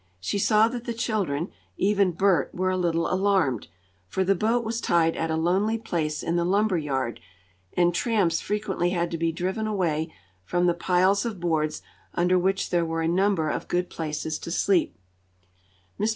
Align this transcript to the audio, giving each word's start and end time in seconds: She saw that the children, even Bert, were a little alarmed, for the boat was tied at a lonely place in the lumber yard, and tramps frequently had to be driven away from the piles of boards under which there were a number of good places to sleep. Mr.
She 0.19 0.39
saw 0.39 0.67
that 0.69 0.85
the 0.85 0.95
children, 0.95 1.51
even 1.77 2.13
Bert, 2.13 2.55
were 2.55 2.71
a 2.71 2.75
little 2.75 3.07
alarmed, 3.07 3.67
for 4.07 4.23
the 4.23 4.33
boat 4.33 4.63
was 4.63 4.81
tied 4.81 5.15
at 5.15 5.29
a 5.29 5.35
lonely 5.35 5.77
place 5.77 6.23
in 6.23 6.37
the 6.37 6.43
lumber 6.43 6.79
yard, 6.79 7.19
and 7.73 7.93
tramps 7.93 8.41
frequently 8.41 8.89
had 8.89 9.11
to 9.11 9.19
be 9.19 9.31
driven 9.31 9.67
away 9.67 10.11
from 10.43 10.65
the 10.65 10.73
piles 10.73 11.23
of 11.23 11.39
boards 11.39 11.83
under 12.15 12.39
which 12.39 12.71
there 12.71 12.83
were 12.83 13.03
a 13.03 13.07
number 13.07 13.51
of 13.51 13.67
good 13.67 13.91
places 13.91 14.39
to 14.39 14.49
sleep. 14.49 14.97
Mr. 15.99 16.09